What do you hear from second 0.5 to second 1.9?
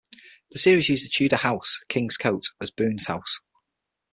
series used the Tudor house,